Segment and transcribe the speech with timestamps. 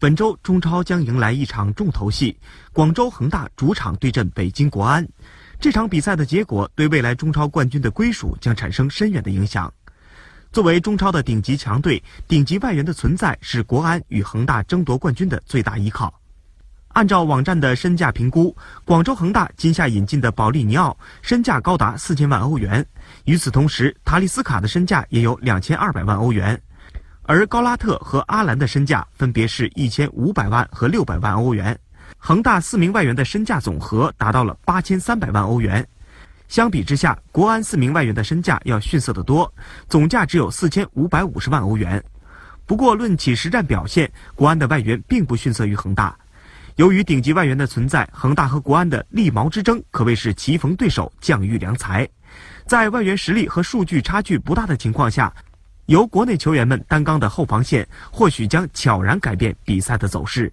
[0.00, 2.34] 本周中超将迎来一场重头戏，
[2.72, 5.06] 广州恒大主场对阵北京国安。
[5.60, 9.70] 这场比赛的结果对未来中超冠军的归属将产生深远的影响。
[10.52, 16.18] 作为中超的顶级强队，顶级外援的存在是国安与恒大争夺冠军的最大依靠。
[16.88, 18.56] 按照网站的身价评估，
[18.86, 22.84] 广州恒大今夏引进的保利尼奥身价高达四千万欧元。
[23.26, 26.58] 与此同时，塔利斯卡的身价也有两千二百万欧元，
[27.32, 31.78] 而高拉特和阿兰的身价分别是一千五百万和六百万欧元。
[32.18, 35.86] 恒大四名外援的身价总和达到了八千三百万欧元。
[36.48, 39.48] 相比之下，国安四名外援的身价要逊色得多，
[39.88, 42.02] 总价只有四千五百五十万欧元。
[42.66, 46.18] 不过，论起实战表现，国安的外援并不逊色于恒大。
[46.74, 52.08] 由于顶级外援的存在，恒大和国安的利矛之争可谓是棋逢对手，将遇良才。
[52.66, 55.32] 在外援实力和数据差距不大的情况下，
[55.90, 60.52] 由国内球员们担纲的后防线或许将悄然改变比赛的走势。